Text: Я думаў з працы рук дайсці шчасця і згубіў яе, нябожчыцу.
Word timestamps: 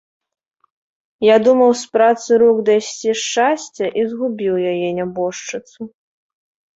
Я 1.25 1.33
думаў 1.47 1.71
з 1.81 1.91
працы 1.97 2.39
рук 2.41 2.57
дайсці 2.69 3.13
шчасця 3.23 3.85
і 3.99 4.07
згубіў 4.15 4.55
яе, 4.71 4.89
нябожчыцу. 5.01 5.81